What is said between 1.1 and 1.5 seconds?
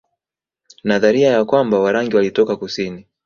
ya